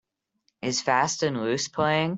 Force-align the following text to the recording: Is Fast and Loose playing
Is 0.63 0.81
Fast 0.81 1.21
and 1.21 1.37
Loose 1.39 1.67
playing 1.67 2.09